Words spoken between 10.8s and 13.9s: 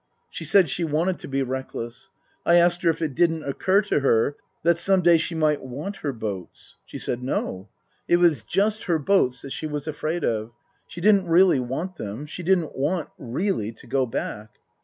She didn't really want them. She didn't want really to